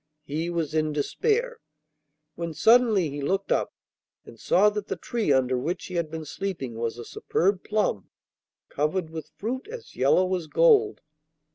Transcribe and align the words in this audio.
He 0.23 0.49
was 0.49 0.73
in 0.73 0.93
despair, 0.93 1.59
when 2.33 2.55
suddenly 2.55 3.11
he 3.11 3.21
looked 3.21 3.51
up 3.51 3.71
and 4.25 4.39
saw 4.39 4.71
that 4.71 4.87
the 4.87 4.95
tree 4.95 5.31
under 5.31 5.59
which 5.59 5.85
he 5.85 5.93
had 5.93 6.09
been 6.09 6.25
sleeping 6.25 6.73
was 6.73 6.97
a 6.97 7.05
superb 7.05 7.63
plum, 7.63 8.09
covered 8.67 9.11
with 9.11 9.29
fruit 9.35 9.67
as 9.67 9.95
yellow 9.95 10.35
as 10.35 10.47
gold. 10.47 11.01